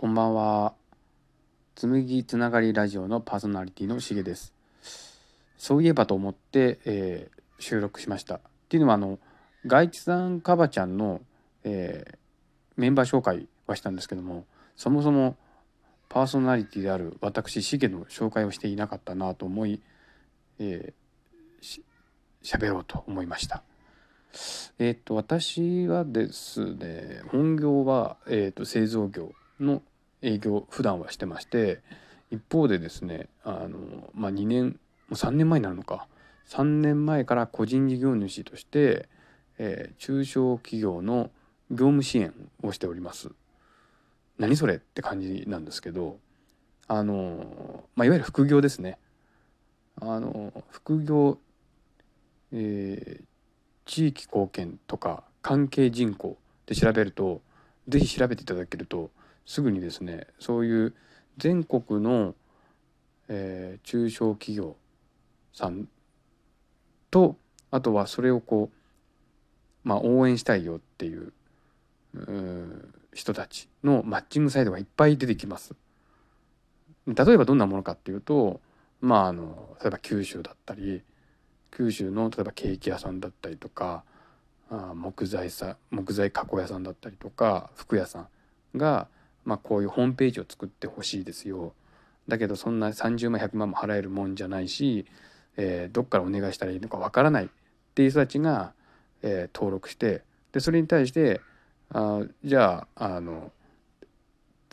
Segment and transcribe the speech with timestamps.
[0.00, 0.72] こんばんは。
[1.74, 4.54] 紬つながりラジオのパーソナリティのしげです。
[5.58, 8.36] そういえばと思って、えー、収録しました。
[8.36, 8.40] っ
[8.70, 9.18] ていうのはあの
[9.66, 11.20] 外地さんかばちゃんの、
[11.64, 12.16] えー、
[12.78, 15.36] メンバー紹介はしたんですけども、そもそも
[16.08, 19.82] パーソナリティである私しげの紹介をしていなかったなと思い、
[20.60, 21.82] えー、
[22.42, 23.62] 喋ろうと思いました。
[24.78, 29.82] えっ、と私はですね本業は、えーと製造業の
[30.22, 31.80] 営業普段はしてまして
[32.30, 34.72] 一方でですねあの、まあ、2年も
[35.10, 36.06] う3年前になるのか
[36.48, 39.08] 3年前から個人事業主として、
[39.58, 41.30] えー、中小企業の
[41.70, 43.30] 業務支援をしております。
[44.36, 46.18] 何それって感じなんですけど
[46.88, 48.98] あの、まあ、いわゆる副業ですね。
[50.00, 51.38] あの副業、
[52.52, 53.24] えー、
[53.84, 57.42] 地域貢献とか関係人口で調べると
[57.86, 59.10] 是非調べていただけると
[59.46, 60.94] すぐにですねそういう
[61.38, 62.34] 全国の、
[63.28, 64.76] えー、中小企業
[65.52, 65.88] さん
[67.10, 67.36] と
[67.70, 71.32] あとはそれをこう、まあ、応援したいよっていう
[73.12, 75.74] 人たちのマッチングサイトがいっぱい出てきます。
[77.06, 78.60] 例えばどんなものかっていうと
[79.00, 81.02] まああの例えば九州だったり
[81.70, 84.04] 九州の例えばケーキ屋さんだったりとか
[84.70, 88.28] あ木材さ木材加工屋さんだったりとか服屋さ
[88.74, 89.08] んが
[89.44, 91.72] まあ、こういうホームページを作ってほしいですよ
[92.28, 95.06] だけどそんな30万100万も払えるもんじゃないし、
[95.56, 97.48] えー、どっからお願いしたらいいのかわからないっ
[97.94, 98.72] ていう人たちが、
[99.22, 101.40] えー、登録してでそれに対して
[101.92, 103.52] あじゃああの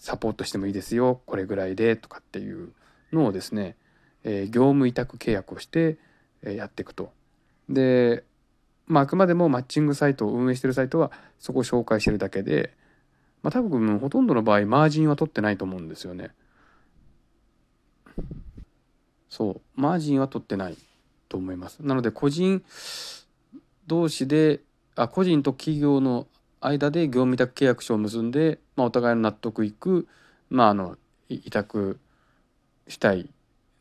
[0.00, 2.72] サポートしてもいいですよこれぐらいでとかっていう
[3.12, 3.76] のをですね、
[4.24, 5.96] えー、業務委託契約をして、
[6.42, 7.12] え、やっていくと。
[7.68, 8.24] で、
[8.86, 12.74] まあ、あくまでもマッチングサイトを運営してるサイトはそこを紹介してるだけで
[13.44, 16.30] まあ、多分ほとんどの場合マージンは取ってないと思うんですよね。
[19.28, 20.78] そうマージンは取ってない
[21.28, 21.80] と思います。
[21.80, 22.64] なので個人
[23.86, 24.60] 同士で
[24.96, 26.26] あ個人と企業の
[26.62, 30.08] 間で業務委託契約書を結んで、まあ、お互いの納得いく、
[30.48, 30.96] まあ、あの
[31.28, 32.00] 委託
[32.88, 33.28] したい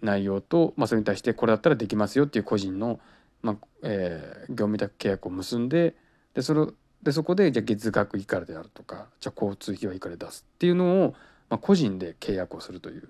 [0.00, 2.98] 内容と、まあ、それに対してこれだったらできますよっていう個人の、
[3.42, 5.94] まあえー、業務委託契約を結んで
[6.32, 6.66] でそれ
[7.02, 11.14] でそこでじゃ月額いくらであるとかじゃ交通費はいくらで出すっていうのを、
[11.48, 13.08] まあ、個人で契約をするという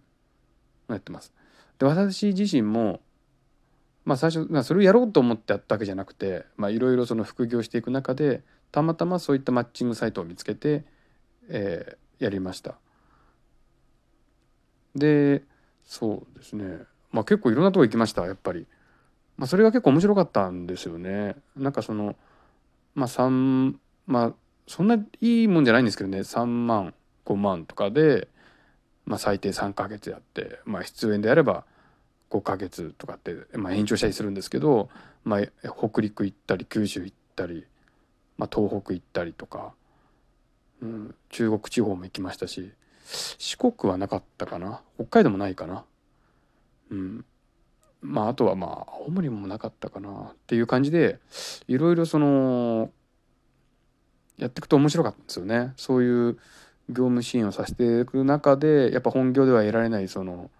[0.88, 1.32] やってます。
[1.78, 3.00] で私自身も
[4.04, 8.42] まあ最初、まあ、それをやろうと思ってやったわけじゃなくていろいろその副業していく中で
[8.72, 10.84] たまたまそういったマッチングサイトを見つけて、
[11.48, 12.76] えー、やりました。
[14.94, 15.42] で
[15.84, 16.78] そうですね
[17.12, 18.66] まあ結構いろんなとこ行きましたやっぱり。
[19.36, 21.34] まあ、それが結構面白かったんですよね。
[21.56, 22.14] なんかその
[22.94, 23.74] まあ3
[24.06, 24.32] まあ
[24.66, 26.20] そんないいもんじゃないんですけどね。
[26.20, 26.94] 3万
[27.26, 28.28] 5万とかで、
[29.04, 31.64] まあ、最低3ヶ月やって、まあ、出演であれば
[32.30, 34.88] 5ヶ月とかって、まあ、延長したりするんですけど、
[35.24, 37.66] まあ、北陸行ったり九州行ったり、
[38.38, 39.72] まあ、東北行ったりとか、
[40.82, 42.72] うん、中国地方も行きましたし
[43.38, 44.82] 四国はなかったかな。
[44.96, 45.84] 北海道もないかな。
[46.90, 47.24] うん。
[48.02, 51.18] まああとはまあ青森もなかったかなっていう感じで
[51.68, 52.90] いろいろその
[54.38, 55.72] やっていくと面白かったんですよね。
[55.76, 56.38] そういう
[56.88, 60.50] 業務支援をさせていく中でやっぱ本業では得られないその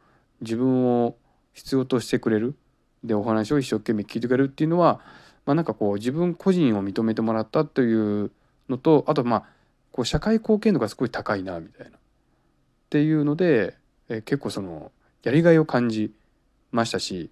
[0.41, 1.17] 自分を
[1.53, 2.55] 必要としてくれる
[3.03, 5.01] でお話を一生懸命聞いてくれるっていうのは、
[5.45, 8.31] まあ、なんかこう自分個人を認めてもらったという
[8.69, 9.45] のとあとまあ
[9.93, 12.01] こう社会貢献度がすごい高いなみたいなっ
[12.91, 13.75] ていうので
[14.09, 16.13] え結構そのやりがいを感じ
[16.73, 17.31] ましたし、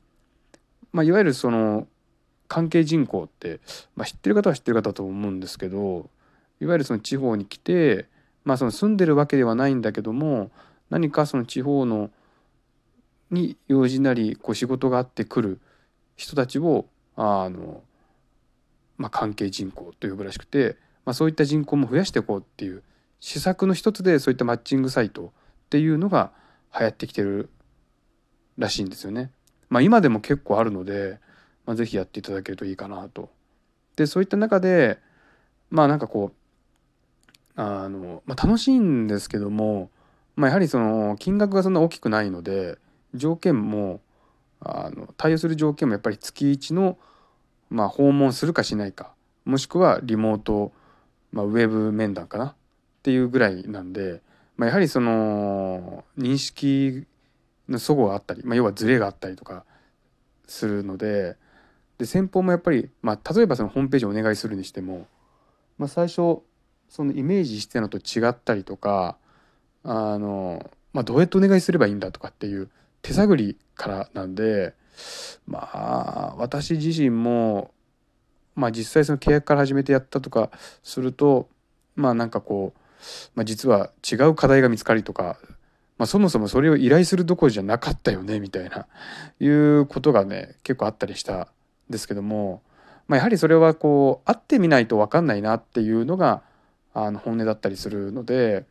[0.93, 1.87] まあ、いわゆるその
[2.49, 3.61] 関係人口って、
[3.95, 6.09] まあ、知ってる方は知ってる方だと思うんですけど
[6.61, 8.07] いわゆるその地方に来て、
[8.45, 10.51] まあ、その住んでるわけではないんだけども
[10.91, 12.11] 何かその地方の
[13.31, 15.61] に用事なりこう仕事があってくる
[16.17, 17.83] 人たちをあの、
[18.97, 22.83] まあ、関係人口と呼ぶらしくて、まあ、そういった人口も増やしていこうっていう
[23.21, 26.33] 施策の一つでそういったマッチングサイトっていうのが
[26.79, 27.51] 流行ってきてる
[28.59, 29.31] らしいんですよね。
[29.71, 31.19] まあ、今でも結構あるので、
[31.65, 33.31] まあ、ぜひやっていただけるといいかなと。
[33.97, 34.99] でそういった中で
[35.71, 36.33] まあなんかこ
[37.57, 39.91] うあの、まあ、楽しいんですけども、
[40.37, 42.79] まあ、やはりその金額がそんな大きくないので
[43.15, 44.01] 条件も
[44.61, 46.97] あの対応する条件もやっぱり月1の、
[47.71, 49.13] まあ、訪問するかしないか
[49.45, 50.73] もしくはリモート、
[51.33, 52.55] まあ、ウェブ面談かなっ
[53.03, 54.23] ていうぐらいなんで、
[54.57, 57.05] まあ、やはりその認識
[57.69, 59.65] 齟齬があったり、まあ、要はズレがあったりとか
[60.47, 61.37] するので
[61.99, 65.07] で先方もやっぱり、まあ、例えばそのホームページをお願いするにしても、
[65.79, 66.41] まあ、最初
[66.89, 69.19] そのイメージしてたのと違ったりとか
[69.85, 72.71] あの、まあ、どうやってお願いすればいいんだとかっていう
[73.03, 74.75] 手探りからなんで
[75.47, 77.71] まあ私自身も
[78.55, 80.51] まあ実際その契約から始めてやったとか
[80.83, 81.49] すると
[81.99, 82.81] まあなんかこう、
[83.35, 85.37] まあ、実は違う課題が見つかりとか、
[85.99, 88.87] まあ、そもそもそれを依頼するどころじゃなかったよねみたいな
[89.41, 91.47] いうことがね結構あったりしたん
[91.91, 92.63] ですけども、
[93.09, 96.43] まあ、やはりそれはこう会ってみないと分かんないなっていうのが
[96.95, 98.65] あの本音だったりするので、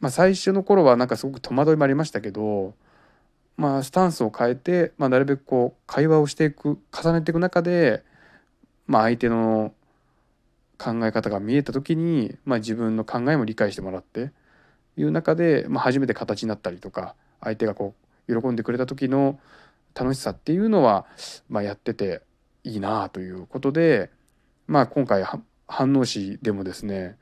[0.00, 2.74] まあ、最初の頃はなんかすごく戸惑いもありましたけど、
[3.56, 8.02] まあ、スタンスを変えて、まあ、なるべくこう会話をしていく重ねていく中で、
[8.86, 9.72] まあ、相手の
[10.76, 14.32] 考え方が見えた時に、まあ、自分の考えも理解してもらって
[14.96, 17.94] いう中で、まあ、初めて形になったりとか相手がこ
[18.28, 19.38] う喜んでくれた時の
[19.94, 21.06] 楽しさっていうのは、
[21.48, 22.22] まあ、やってて
[22.64, 24.10] いいなということで、
[24.66, 25.22] まあ、今回
[25.68, 27.16] 飯能市でもですね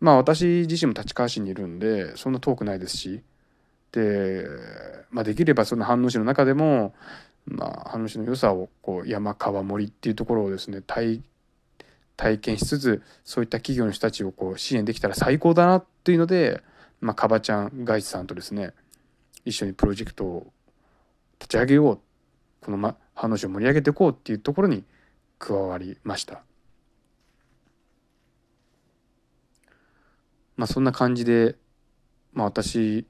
[0.00, 3.22] まあ私自身も立川市にいるんでそんな遠くないですし
[3.92, 4.44] で、
[5.10, 6.94] まあ、できればその飯能市の中でも、
[7.46, 11.22] まあ、飯能市の良さをこう山川森っていうところをですね体
[12.16, 16.62] 体験しつつそういった企業の人たちをこう支援できたら最高だなっていうので、
[17.00, 18.72] まあ、かばちゃんガイさんとですね
[19.44, 20.52] 一緒にプロジェクトを
[21.38, 22.00] 立ち上げよう
[22.64, 24.84] この、ま、飯能市を盛り上げていこうっていうところに
[25.38, 26.42] 加わりました。
[30.56, 31.56] まあ、そんな感じで、
[32.32, 33.06] まあ、私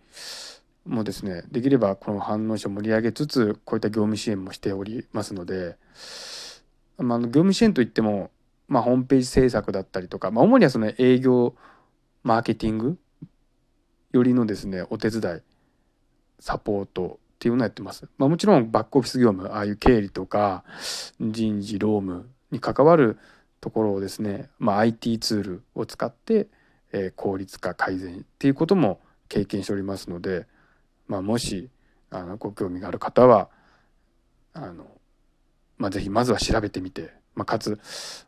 [0.85, 5.77] もですねできればこの飯能市を盛り上げつつこういった業務支援もしておりますので、
[6.99, 8.31] まあ、業務支援といっても、
[8.69, 11.55] まあ、ホームページ制作だったりとか、まあ、主にはその営業
[12.25, 12.99] マーケティング
[14.17, 15.41] よりのですねお手伝い
[16.41, 18.09] サポートっていうのをやってます。
[18.19, 20.65] まあ、もちろんバックオフィス業務ああいう経理とか
[21.21, 23.19] 人事労務に関わる
[23.61, 26.49] ところをですね、まあ、IT ツールを使って
[26.93, 30.47] え効率化改善っていうことも経験しておりますので、
[31.09, 31.71] まあ、もし
[32.11, 33.49] あのご興味がある方は
[34.53, 34.87] あの、
[35.79, 37.79] まあ、ぜひまずは調べてみて、まあ、かつ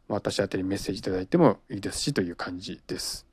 [0.08, 3.27] 私宛にメッセージ頂いてもいいですしという感じです。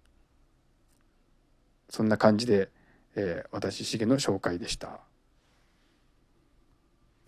[1.90, 2.70] そんな感じで、
[3.16, 5.02] えー、私しげの紹介でした。